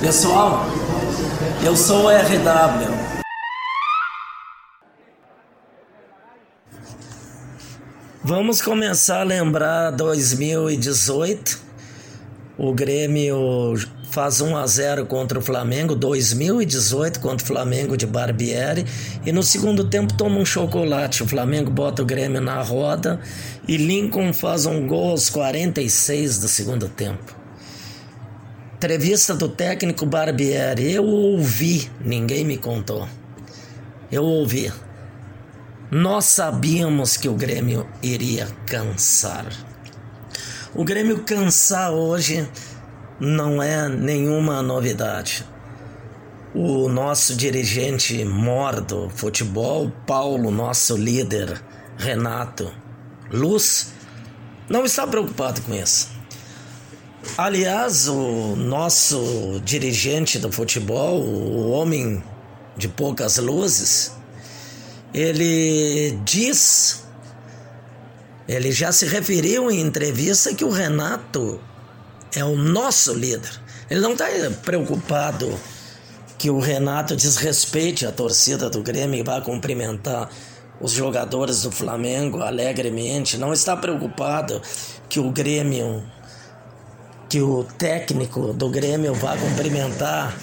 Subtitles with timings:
[0.00, 0.66] Pessoal,
[1.64, 2.92] eu sou o RW.
[8.24, 11.60] Vamos começar a lembrar 2018.
[12.58, 13.76] O Grêmio
[14.12, 18.84] faz 1 a 0 contra o Flamengo, 2018 contra o Flamengo de Barbieri,
[19.24, 21.22] e no segundo tempo toma um chocolate.
[21.22, 23.18] O Flamengo bota o Grêmio na roda
[23.66, 27.34] e Lincoln faz um gol aos 46 do segundo tempo.
[28.76, 30.92] Entrevista do técnico Barbieri.
[30.92, 33.08] Eu ouvi, ninguém me contou.
[34.10, 34.70] Eu ouvi.
[35.90, 39.46] Nós sabíamos que o Grêmio iria cansar.
[40.74, 42.46] O Grêmio cansar hoje
[43.22, 45.46] não é nenhuma novidade.
[46.52, 51.62] O nosso dirigente mor do futebol, Paulo, nosso líder,
[51.96, 52.68] Renato
[53.30, 53.92] Luz,
[54.68, 56.10] não está preocupado com isso.
[57.38, 62.24] Aliás, o nosso dirigente do futebol, o homem
[62.76, 64.10] de poucas luzes,
[65.14, 67.04] ele diz,
[68.48, 71.60] ele já se referiu em entrevista que o Renato
[72.34, 73.50] é o nosso líder.
[73.90, 74.26] Ele não está
[74.62, 75.58] preocupado
[76.38, 80.28] que o Renato desrespeite a torcida do Grêmio e vá cumprimentar
[80.80, 83.38] os jogadores do Flamengo alegremente.
[83.38, 84.60] Não está preocupado
[85.08, 86.02] que o Grêmio
[87.28, 90.36] que o técnico do Grêmio vá cumprimentar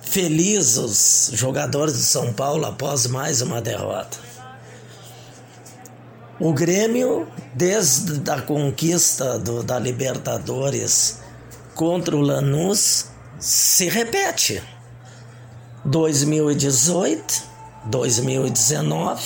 [0.00, 4.16] feliz os jogadores de São Paulo após mais uma derrota.
[6.42, 11.20] O Grêmio, desde a conquista do, da Libertadores
[11.72, 13.06] contra o Lanús,
[13.38, 14.60] se repete.
[15.84, 17.44] 2018,
[17.84, 19.22] 2019,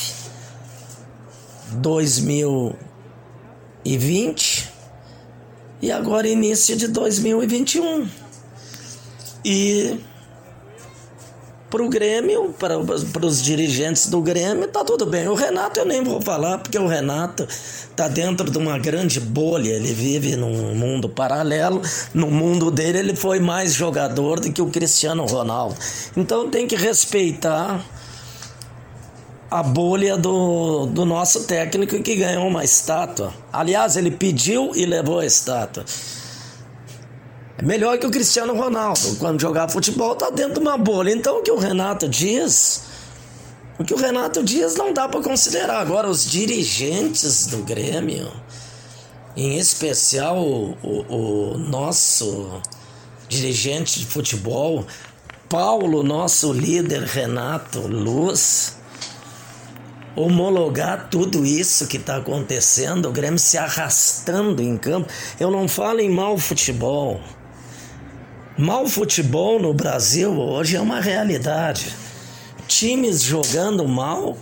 [1.73, 4.73] 2020
[5.81, 8.11] e agora início de 2021.
[9.43, 9.99] E
[11.69, 15.27] para o Grêmio, para os dirigentes do Grêmio, tá tudo bem.
[15.29, 17.47] O Renato eu nem vou falar, porque o Renato
[17.97, 21.83] tá dentro de uma grande bolha, ele vive num mundo paralelo.
[22.15, 25.77] No mundo dele, ele foi mais jogador do que o Cristiano Ronaldo.
[26.17, 27.85] Então tem que respeitar
[29.51, 33.33] a bolha do, do nosso técnico que ganhou uma estátua.
[33.53, 35.85] Aliás, ele pediu e levou a estátua.
[37.59, 39.17] É melhor que o Cristiano Ronaldo.
[39.19, 41.11] Quando jogar futebol, tá dentro de uma bolha.
[41.11, 42.83] Então, o que o Renato diz.
[43.79, 45.81] O que o Renato diz não dá para considerar.
[45.81, 48.31] Agora, os dirigentes do Grêmio,
[49.37, 52.61] em especial o, o, o nosso
[53.29, 54.87] dirigente de futebol,
[55.49, 58.77] Paulo, nosso líder Renato Luz
[60.17, 65.09] homologar tudo isso que está acontecendo, o Grêmio se arrastando em campo.
[65.39, 67.21] Eu não falo em mau futebol.
[68.59, 71.95] Mau futebol no Brasil hoje é uma realidade.
[72.67, 74.39] Times jogando mal,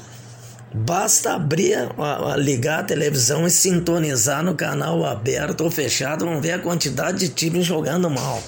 [0.73, 1.89] basta abrir,
[2.37, 7.29] ligar a televisão e sintonizar no canal aberto ou fechado, vão ver a quantidade de
[7.31, 8.41] times jogando mal.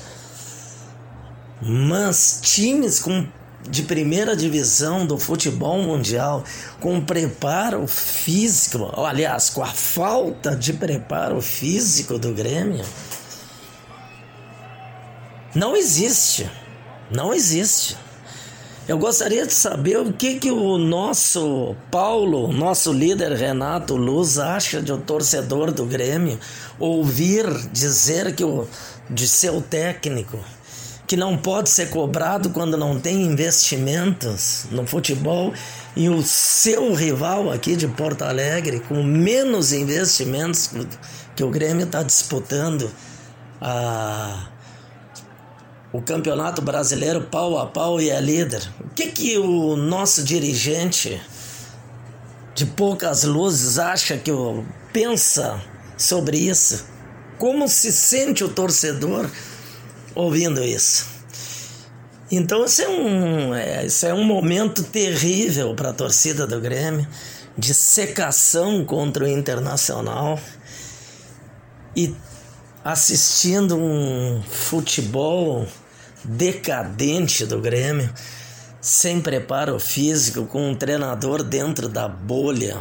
[1.61, 3.27] Mas times com
[3.69, 6.45] de primeira divisão do futebol mundial,
[6.79, 12.85] com preparo físico, aliás, com a falta de preparo físico do Grêmio,
[15.57, 16.51] não existe.
[17.11, 17.97] Não existe.
[18.87, 24.81] Eu gostaria de saber o que, que o nosso Paulo, nosso líder Renato Luz, acha
[24.81, 26.39] de um torcedor do Grêmio
[26.79, 28.69] ouvir dizer que o,
[29.11, 30.39] de seu técnico
[31.07, 35.55] que não pode ser cobrado quando não tem investimentos no futebol
[35.97, 40.71] e o seu rival aqui de Porto Alegre com menos investimentos
[41.35, 42.91] que o Grêmio está disputando
[43.61, 44.49] a
[45.97, 48.71] o Campeonato Brasileiro pau a pau e é líder.
[48.85, 51.19] O que que o nosso dirigente
[52.55, 54.31] de poucas luzes acha que
[54.93, 55.59] pensa
[55.97, 56.85] sobre isso?
[57.39, 59.31] Como se sente o torcedor
[60.15, 61.07] ouvindo isso.
[62.31, 67.09] Então isso é um, é, isso é um momento terrível para a torcida do Grêmio,
[67.57, 70.39] de secação contra o Internacional
[71.97, 72.15] e
[72.85, 75.67] assistindo um futebol
[76.27, 78.13] decadente do Grêmio,
[78.81, 82.79] sem preparo físico, com um treinador dentro da bolha,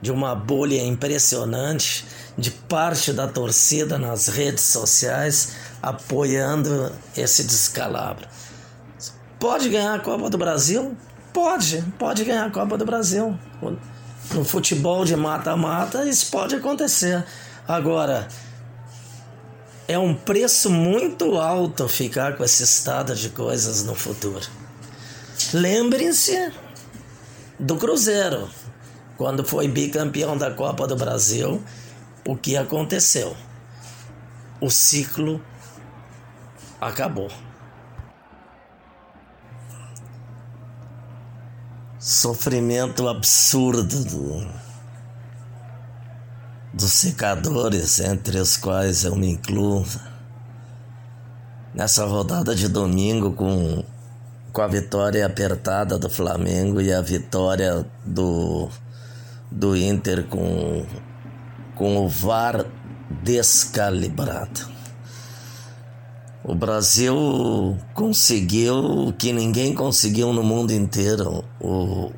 [0.00, 2.04] de uma bolha impressionante,
[2.36, 8.26] de parte da torcida nas redes sociais apoiando esse descalabro.
[9.40, 10.96] Pode ganhar a Copa do Brasil?
[11.32, 13.38] Pode, pode ganhar a Copa do Brasil.
[14.32, 17.24] No futebol de mata-mata, isso pode acontecer.
[17.66, 18.28] Agora,
[19.88, 24.46] é um preço muito alto ficar com esse estado de coisas no futuro.
[25.54, 26.52] Lembrem-se
[27.58, 28.50] do Cruzeiro,
[29.16, 31.62] quando foi bicampeão da Copa do Brasil,
[32.26, 33.34] o que aconteceu?
[34.60, 35.42] O ciclo
[36.78, 37.30] acabou.
[41.98, 44.67] Sofrimento absurdo do,
[46.72, 49.84] dos secadores, entre os quais eu me incluo.
[51.74, 53.84] Nessa rodada de domingo, com,
[54.52, 58.68] com a vitória apertada do Flamengo e a vitória do,
[59.50, 60.84] do Inter com,
[61.74, 62.64] com o VAR
[63.22, 64.78] descalibrado.
[66.44, 71.44] O Brasil conseguiu o que ninguém conseguiu no mundo inteiro.
[71.60, 72.10] O,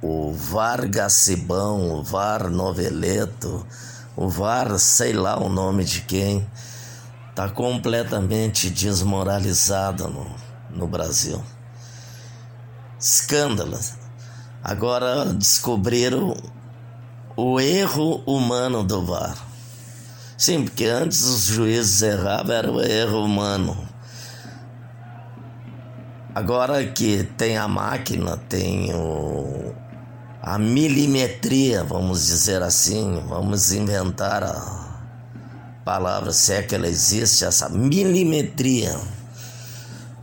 [0.00, 3.66] o VAR Gacibão, o VAR Noveleto,
[4.16, 6.46] o VAR sei lá o nome de quem,
[7.30, 10.26] está completamente desmoralizado no,
[10.70, 11.42] no Brasil.
[12.98, 13.78] Escândalo.
[14.62, 16.36] Agora descobriram
[17.36, 19.36] o erro humano do VAR.
[20.36, 23.88] Sim, porque antes os juízes erravam, era o erro humano.
[26.34, 29.74] Agora que tem a máquina, tem o,
[30.48, 34.88] a milimetria, vamos dizer assim, vamos inventar a
[35.84, 38.98] palavra, se é que ela existe, essa milimetria,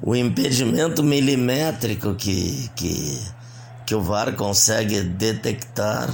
[0.02, 3.22] o impedimento milimétrico que, que,
[3.86, 6.10] que o VAR consegue detectar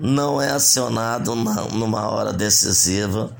[0.00, 3.30] não é acionado numa hora decisiva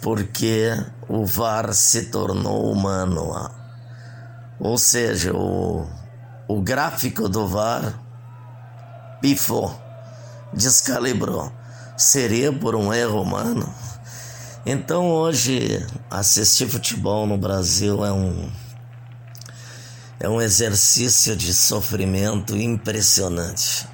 [0.00, 0.70] porque
[1.08, 3.50] o VAR se tornou humano.
[4.60, 5.86] Ou seja, o,
[6.48, 7.98] o gráfico do VAR
[9.20, 9.74] pifou,
[10.52, 11.52] descalibrou.
[11.96, 13.72] Seria por um erro humano?
[14.64, 18.50] Então hoje assistir futebol no Brasil é um
[20.18, 23.86] é um exercício de sofrimento impressionante.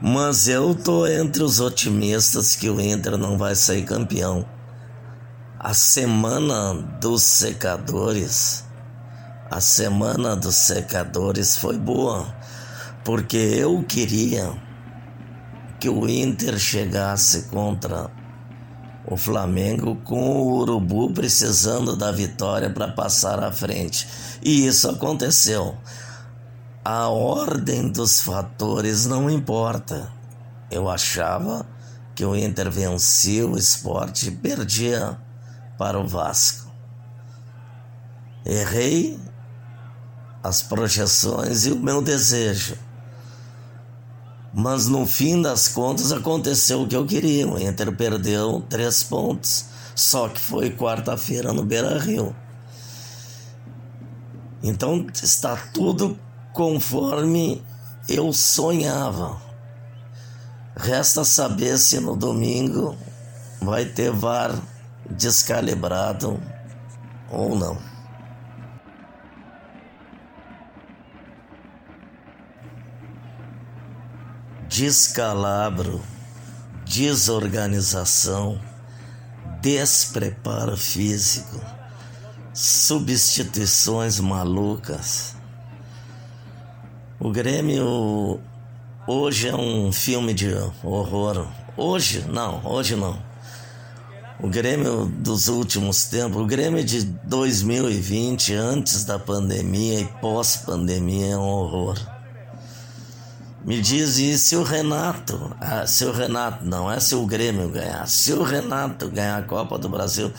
[0.00, 4.44] Mas eu tô entre os otimistas que o Inter não vai sair campeão.
[5.58, 8.65] A semana dos secadores,
[9.50, 12.26] a semana dos secadores foi boa,
[13.04, 14.52] porque eu queria
[15.78, 18.10] que o Inter chegasse contra
[19.06, 24.08] o Flamengo com o Urubu precisando da vitória para passar à frente.
[24.42, 25.76] E isso aconteceu.
[26.84, 30.12] A ordem dos fatores não importa.
[30.70, 31.64] Eu achava
[32.16, 35.16] que o Inter vencia o esporte e perdia
[35.78, 36.68] para o Vasco.
[38.44, 39.18] Errei
[40.46, 42.78] as projeções e o meu desejo.
[44.54, 47.46] Mas no fim das contas aconteceu o que eu queria.
[47.48, 52.34] O Inter perdeu três pontos, só que foi quarta-feira no Beira Rio.
[54.62, 56.18] Então está tudo
[56.52, 57.62] conforme
[58.08, 59.36] eu sonhava.
[60.76, 62.96] Resta saber se no domingo
[63.60, 64.54] vai ter VAR
[65.10, 66.40] descalibrado
[67.30, 67.95] ou não.
[74.76, 76.02] Descalabro,
[76.84, 78.60] desorganização,
[79.62, 81.60] despreparo físico,
[82.52, 85.36] substituições malucas
[87.18, 88.38] o Grêmio
[89.06, 90.54] hoje é um filme de
[90.84, 91.48] horror.
[91.74, 93.18] Hoje não, hoje não.
[94.38, 101.36] O Grêmio dos últimos tempos, o Grêmio de 2020, antes da pandemia e pós-pandemia, é
[101.38, 101.98] um horror.
[103.66, 107.68] Me diz, e se o Renato, ah, se o Renato, não é se o Grêmio
[107.68, 110.32] ganhar, se o Renato ganhar a Copa do Brasil,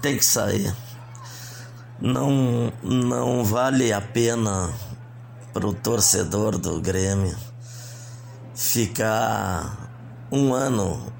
[0.00, 0.72] tem que sair.
[2.00, 4.72] Não, não vale a pena
[5.52, 7.36] para o torcedor do Grêmio
[8.54, 9.90] ficar
[10.30, 11.12] um ano,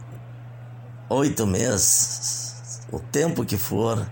[1.09, 4.09] oito meses, o tempo que for,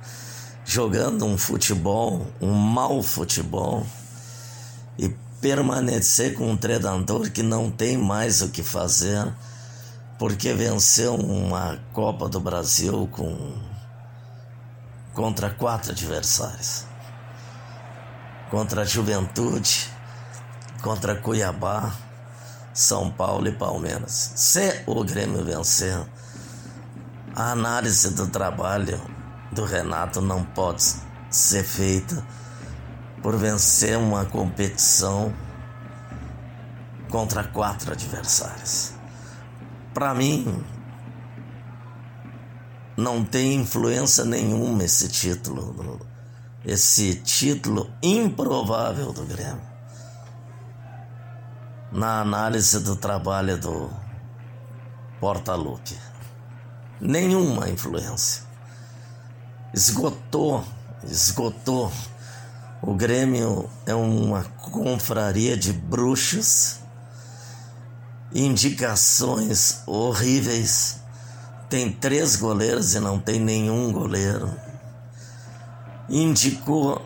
[0.64, 3.86] jogando um futebol, um mau futebol,
[4.98, 9.26] e permanecer com um treinador que não tem mais o que fazer,
[10.16, 13.52] porque venceu uma Copa do Brasil com
[15.12, 16.86] contra quatro adversários.
[18.50, 19.90] Contra a Juventude,
[20.80, 21.92] contra Cuiabá,
[22.72, 24.32] São Paulo e Palmeiras.
[24.36, 26.00] Se o Grêmio vencer,
[27.34, 29.00] a análise do trabalho
[29.50, 30.84] do Renato não pode
[31.30, 32.24] ser feita
[33.22, 35.32] por vencer uma competição
[37.08, 38.92] contra quatro adversários.
[39.94, 40.64] Para mim,
[42.96, 46.00] não tem influência nenhuma esse título,
[46.64, 49.72] esse título improvável do Grêmio.
[51.92, 53.90] Na análise do trabalho do
[55.20, 55.96] Portaluppi.
[57.00, 58.42] Nenhuma influência.
[59.74, 60.64] Esgotou,
[61.04, 61.92] esgotou.
[62.82, 66.80] O Grêmio é uma confraria de bruxos,
[68.34, 71.02] indicações horríveis
[71.72, 74.54] tem três goleiros e não tem nenhum goleiro.
[76.06, 77.00] Indicou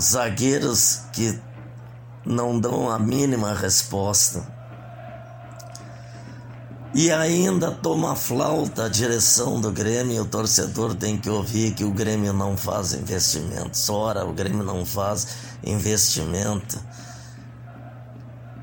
[0.00, 1.38] zagueiros que
[2.24, 4.55] não dão a mínima resposta.
[6.94, 10.22] E ainda toma flauta a direção do Grêmio.
[10.22, 13.88] O torcedor tem que ouvir que o Grêmio não faz investimentos.
[13.90, 15.26] Ora, o Grêmio não faz
[15.62, 16.80] investimento.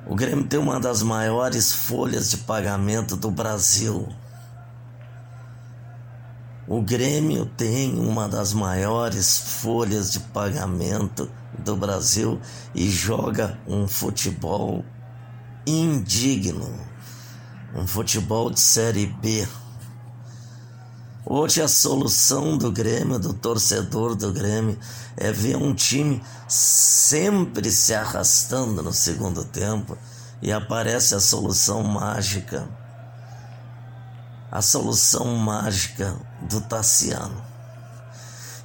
[0.08, 4.08] O Grêmio tem uma das maiores folhas de pagamento do Brasil.
[6.68, 12.40] O Grêmio tem uma das maiores folhas de pagamento do Brasil
[12.74, 14.84] e joga um futebol
[15.68, 16.74] indigno,
[17.74, 19.48] um futebol de Série B.
[21.26, 24.78] Hoje a solução do Grêmio, do torcedor do Grêmio,
[25.18, 29.98] é ver um time sempre se arrastando no segundo tempo
[30.42, 32.68] e aparece a solução mágica
[34.54, 37.44] a solução mágica do Tassiano.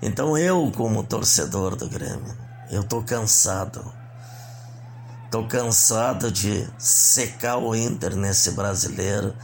[0.03, 2.37] Então eu, como torcedor do Grêmio,
[2.71, 3.83] eu tô cansado.
[5.31, 9.35] Tô cansado de secar o Inter nesse brasileiro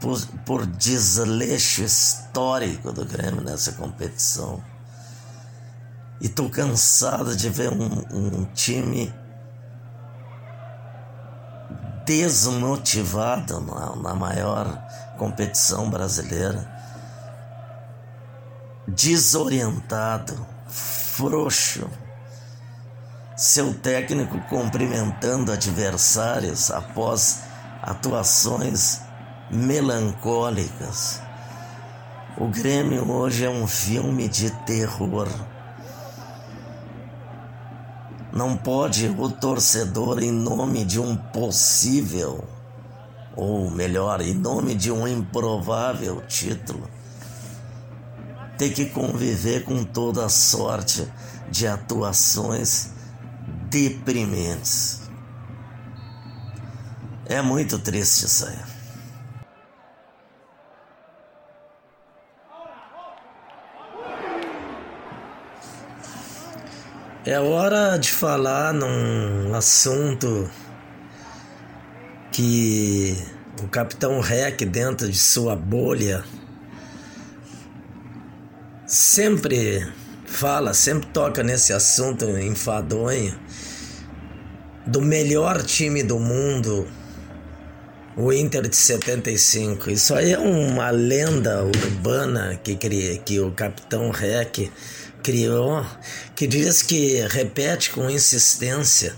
[0.00, 4.62] por, por desleixo histórico do Grêmio nessa competição.
[6.20, 9.12] E tô cansado de ver um, um time
[12.06, 14.66] desmotivado na, na maior
[15.18, 16.70] competição brasileira,
[18.86, 21.88] desorientado, frouxo,
[23.36, 27.40] seu técnico cumprimentando adversários após
[27.82, 29.00] atuações
[29.50, 31.20] melancólicas.
[32.36, 35.28] O Grêmio hoje é um filme de terror.
[38.32, 42.42] Não pode o torcedor, em nome de um possível,
[43.36, 46.88] ou melhor, em nome de um improvável título,
[48.56, 51.06] ter que conviver com toda sorte
[51.50, 52.91] de atuações
[53.72, 55.00] deprimentes.
[57.24, 58.58] É muito triste isso aí.
[67.24, 70.50] É hora de falar num assunto
[72.30, 73.16] que
[73.62, 76.24] o capitão Rec, dentro de sua bolha,
[78.86, 79.90] sempre
[80.32, 83.38] fala, sempre toca nesse assunto enfadonho
[84.86, 86.88] do melhor time do mundo,
[88.16, 89.90] o Inter de 75.
[89.90, 92.76] Isso aí é uma lenda urbana que,
[93.24, 94.70] que o capitão Rec
[95.22, 95.84] criou,
[96.34, 99.14] que diz que repete com insistência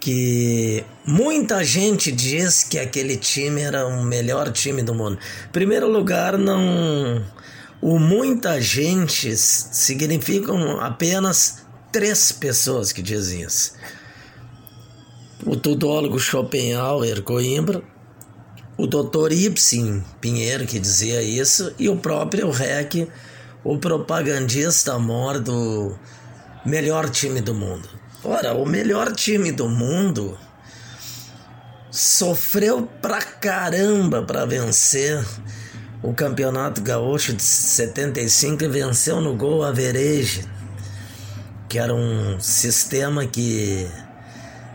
[0.00, 5.18] que muita gente diz que aquele time era o melhor time do mundo.
[5.52, 7.22] Primeiro lugar, não
[7.80, 13.72] o muita gente significam apenas três pessoas que dizem isso.
[15.46, 17.82] O tudólogo Schopenhauer Coimbra,
[18.76, 23.08] o doutor Ibsen Pinheiro que dizia isso e o próprio Rec
[23.62, 25.94] o propagandista mor do
[26.64, 27.88] melhor time do mundo.
[28.22, 30.38] Ora, o melhor time do mundo
[31.90, 35.24] sofreu pra caramba para vencer
[36.02, 40.48] o Campeonato Gaúcho de 75 e venceu no gol average,
[41.68, 43.86] que era um sistema que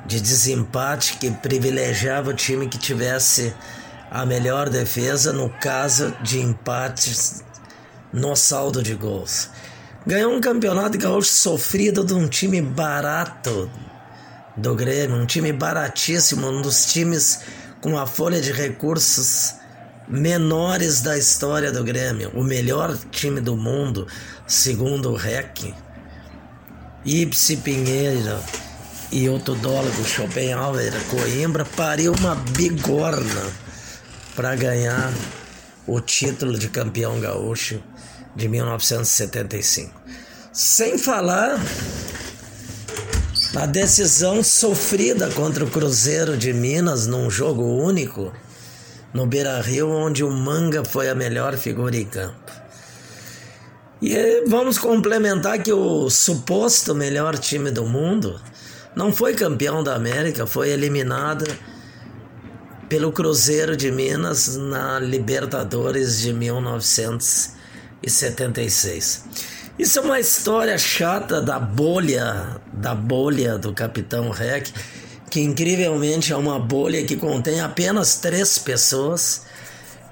[0.06, 3.54] de desempate que privilegiava o time que tivesse
[4.12, 7.44] a melhor defesa no caso de empates
[8.14, 9.50] no saldo de gols.
[10.06, 13.70] Ganhou um campeonato gaúcho sofrido de um time barato
[14.56, 17.40] do Grêmio, um time baratíssimo, um dos times
[17.82, 19.56] com a folha de recursos
[20.08, 24.08] menores da história do Grêmio, o melhor time do mundo,
[24.48, 25.74] segundo o REC.
[27.06, 28.40] Ipsi Pinheiro
[29.12, 33.52] e o tudólogo Schopenhauer Coimbra pariu uma bigorna
[34.36, 35.14] para ganhar
[35.88, 37.82] o título de campeão gaúcho
[38.36, 40.02] de 1975.
[40.52, 41.60] Sem falar
[43.56, 48.34] A decisão sofrida contra o Cruzeiro de Minas num jogo único
[49.16, 52.52] no Beira Rio, onde o Manga foi a melhor figura em campo.
[54.02, 58.42] E vamos complementar que o suposto melhor time do mundo
[58.94, 61.46] não foi campeão da América, foi eliminado
[62.90, 69.24] pelo Cruzeiro de Minas na Libertadores de 1976.
[69.80, 74.68] Isso é uma história chata da bolha, da bolha do Capitão Rec,
[75.30, 79.44] que incrivelmente é uma bolha que contém apenas três pessoas,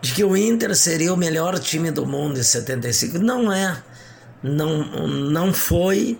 [0.01, 3.20] de que o Inter seria o melhor time do mundo em 75.
[3.20, 3.82] Não é,
[4.41, 6.20] não, não foi.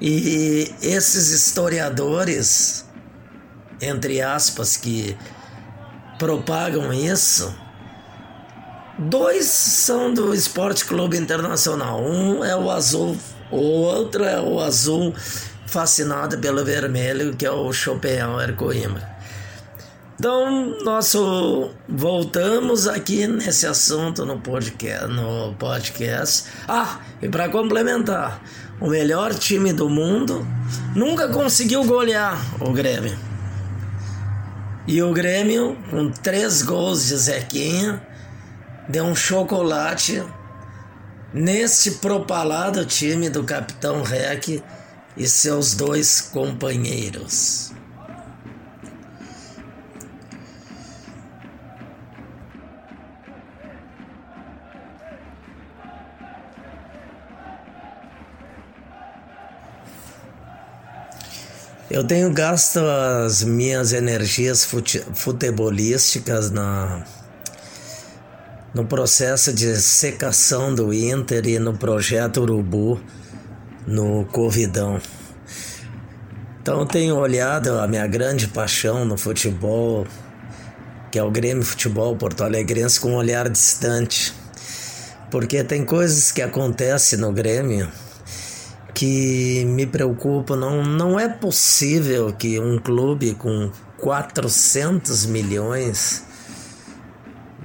[0.00, 2.86] E esses historiadores,
[3.80, 5.16] entre aspas, que
[6.18, 7.54] propagam isso,
[8.98, 12.00] dois são do Esporte Clube Internacional.
[12.00, 13.16] Um é o azul,
[13.50, 15.12] o outro é o azul
[15.68, 19.18] fascinado pelo vermelho, que é o Schopenhauer Coimbra.
[20.18, 21.14] Então, nós
[21.88, 25.06] voltamos aqui nesse assunto no podcast.
[25.06, 26.44] No podcast.
[26.66, 28.42] Ah, e para complementar,
[28.80, 30.44] o melhor time do mundo
[30.96, 33.16] nunca conseguiu golear o Grêmio.
[34.88, 38.02] E o Grêmio, com três gols de Zequinha,
[38.88, 40.20] deu um chocolate
[41.32, 44.62] neste propalado time do Capitão Rec
[45.18, 47.72] e seus dois companheiros.
[61.90, 67.04] Eu tenho gasto as minhas energias fute futebolísticas na,
[68.72, 73.00] no processo de secação do Inter e no projeto Urubu
[73.88, 75.00] no Corridão.
[76.60, 80.06] Então tenho olhado a minha grande paixão no futebol,
[81.10, 84.34] que é o Grêmio Futebol Porto Alegrense, com um olhar distante.
[85.30, 87.90] Porque tem coisas que acontecem no Grêmio
[88.92, 90.56] que me preocupam.
[90.56, 96.24] Não, não é possível que um clube com 400 milhões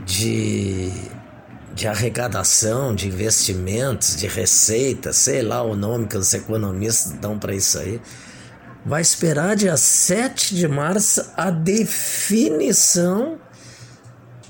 [0.05, 0.91] de
[1.73, 7.55] de arrecadação, de investimentos, de receita, sei lá o nome que os economistas dão para
[7.55, 7.99] isso aí,
[8.85, 13.39] vai esperar dia 7 de março a definição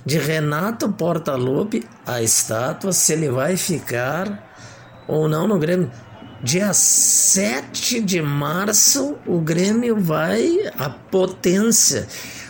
[0.06, 4.52] de Renato Portaluppi, a estátua, se ele vai ficar
[5.08, 5.90] ou não no Grêmio.
[6.44, 12.06] Dia 7 de março, o Grêmio vai, a potência,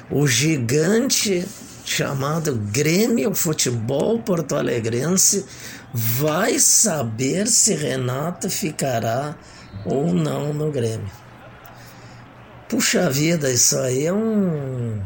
[0.09, 1.45] o gigante
[1.85, 5.45] chamado Grêmio Futebol Porto Alegrense
[5.93, 9.35] vai saber se Renato ficará
[9.85, 11.11] ou não no Grêmio.
[12.67, 14.99] Puxa vida, isso aí é um.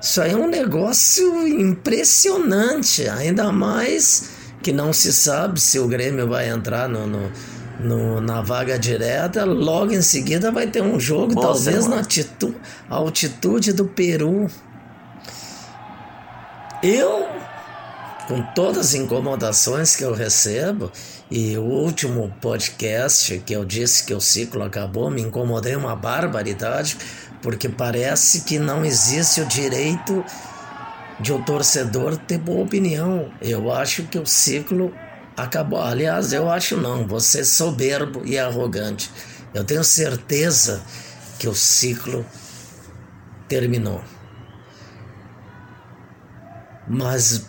[0.00, 4.30] Isso aí é um negócio impressionante, ainda mais
[4.62, 7.32] que não se sabe se o Grêmio vai entrar no, no,
[7.80, 9.44] no na vaga direta.
[9.44, 12.02] Logo em seguida vai ter um jogo, talvez na
[12.88, 14.48] altitude do Peru.
[16.88, 17.26] Eu,
[18.28, 20.92] com todas as incomodações que eu recebo,
[21.28, 26.96] e o último podcast que eu disse que o ciclo acabou, me incomodei uma barbaridade,
[27.42, 30.24] porque parece que não existe o direito
[31.18, 33.32] de o um torcedor ter boa opinião.
[33.42, 34.94] Eu acho que o ciclo
[35.36, 35.82] acabou.
[35.82, 39.10] Aliás, eu acho não, você é soberbo e arrogante.
[39.52, 40.80] Eu tenho certeza
[41.36, 42.24] que o ciclo
[43.48, 44.00] terminou.
[46.88, 47.46] Mas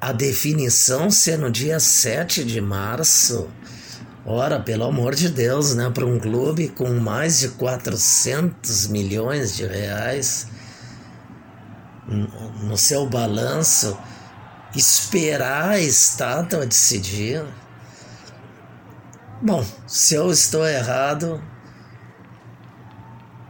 [0.00, 3.48] a definição ser no dia 7 de março,
[4.26, 5.88] ora, pelo amor de Deus, né?
[5.88, 10.48] Para um clube com mais de 400 milhões de reais
[12.06, 13.96] no seu balanço,
[14.76, 17.42] esperar a estátua decidir.
[19.40, 21.42] Bom, se eu estou errado,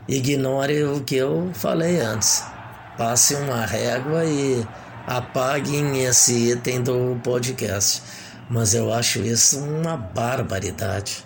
[0.06, 2.53] ignore o que eu falei antes
[2.96, 4.66] passe uma régua e
[5.06, 8.02] apaguem esse item do podcast.
[8.48, 11.24] Mas eu acho isso uma barbaridade.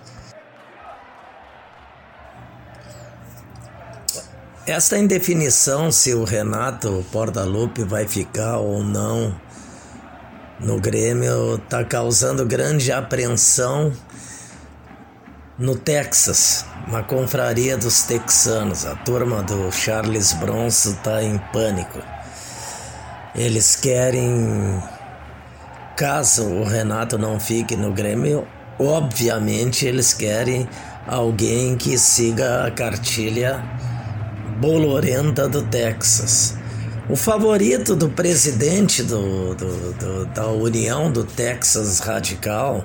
[4.66, 9.34] Esta indefinição se o Renato Portaluppi vai ficar ou não
[10.60, 13.92] no Grêmio está causando grande apreensão
[15.58, 21.98] no Texas, uma confraria dos texanos, a turma do Charles Bronson está em pânico.
[23.34, 24.80] Eles querem,
[25.96, 28.46] caso o Renato não fique no Grêmio,
[28.78, 30.68] obviamente eles querem
[31.08, 33.60] alguém que siga a cartilha
[34.60, 36.54] bolorenta do Texas.
[37.08, 42.84] O favorito do presidente do, do, do, da União do Texas Radical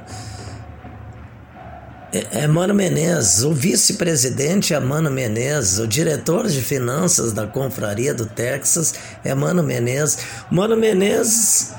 [2.13, 8.13] é, é Mano Menezes, o vice-presidente é Mano Menezes, o diretor de finanças da Confraria
[8.13, 10.19] do Texas é Mano Menezes.
[10.51, 11.73] Mano Menezes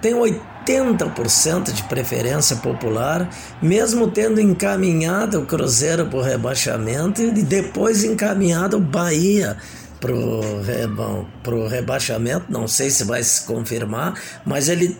[0.00, 3.28] tem 80% de preferência popular,
[3.60, 9.56] mesmo tendo encaminhado o Cruzeiro para o rebaixamento e depois encaminhado o Bahia
[10.64, 14.14] reba, pro rebaixamento, não sei se vai se confirmar,
[14.46, 14.96] mas ele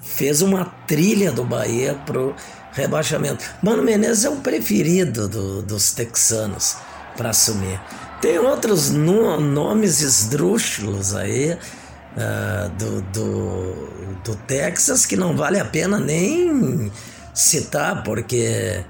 [0.00, 2.34] fez uma trilha do Bahia pro
[2.76, 3.44] rebaixamento.
[3.62, 6.76] Mano Menezes é o preferido do, dos texanos
[7.16, 7.80] para assumir.
[8.20, 15.64] Tem outros no, nomes esdrúxulos aí uh, do, do, do Texas que não vale a
[15.64, 16.92] pena nem
[17.34, 18.84] citar, porque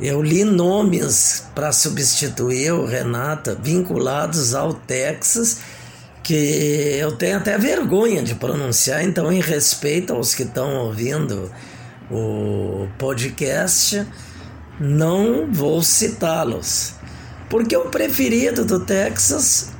[0.00, 5.58] eu li nomes para substituir o Renata vinculados ao Texas
[6.22, 11.50] que eu tenho até vergonha de pronunciar, então, em respeito aos que estão ouvindo
[12.12, 14.06] o podcast,
[14.78, 16.94] não vou citá-los.
[17.48, 19.72] Porque o preferido do Texas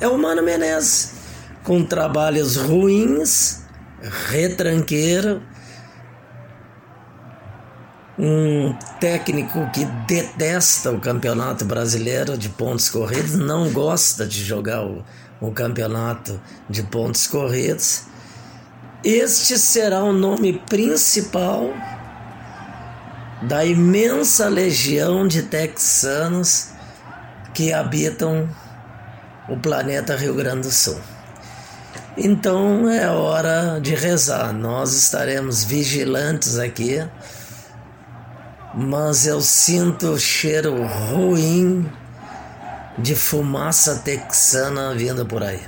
[0.00, 1.14] é o Mano Menezes,
[1.62, 3.62] com trabalhos ruins,
[4.28, 5.42] retranqueiro
[8.18, 15.04] um técnico que detesta o campeonato brasileiro de pontos corridos, não gosta de jogar o,
[15.40, 18.04] o campeonato de pontos corridos.
[19.04, 21.72] Este será o nome principal
[23.42, 26.68] da imensa legião de texanos
[27.52, 28.48] que habitam
[29.48, 30.98] o planeta Rio Grande do Sul.
[32.16, 34.52] Então é hora de rezar.
[34.52, 37.02] Nós estaremos vigilantes aqui
[38.76, 41.88] mas eu sinto o cheiro ruim
[42.98, 45.60] de fumaça texana vindo por aí.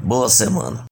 [0.00, 0.91] Boa semana.